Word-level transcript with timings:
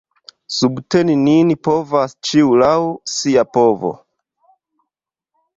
Subteni 0.59 1.17
nin 1.25 1.51
povas 1.67 2.17
ĉiu 2.29 2.57
laŭ 2.63 2.73
sia 3.19 3.47
povo. 3.59 3.93